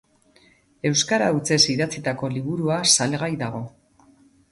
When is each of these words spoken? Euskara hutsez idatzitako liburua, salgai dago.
Euskara 0.89 1.27
hutsez 1.35 1.59
idatzitako 1.73 2.31
liburua, 2.37 2.79
salgai 2.95 3.29
dago. 3.43 3.61